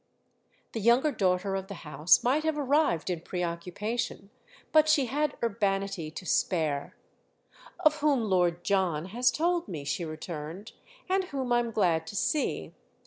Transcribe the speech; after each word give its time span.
The 0.71 0.79
younger 0.79 1.11
daughter 1.11 1.53
of 1.53 1.67
the 1.67 1.75
house 1.85 2.23
might 2.23 2.43
have 2.43 2.57
arrived 2.57 3.11
in 3.11 3.21
preoccupation, 3.21 4.31
but 4.71 4.89
she 4.89 5.05
had 5.05 5.37
urbanity 5.43 6.09
to 6.09 6.25
spare. 6.25 6.95
"Of 7.79 7.97
whom 7.97 8.23
Lord 8.23 8.63
John 8.63 9.05
has 9.09 9.29
told 9.29 9.67
me," 9.67 9.83
she 9.83 10.03
returned, 10.03 10.71
"and 11.07 11.25
whom 11.25 11.51
I'm 11.53 11.69
glad 11.69 12.07
to 12.07 12.15
see. 12.15 12.73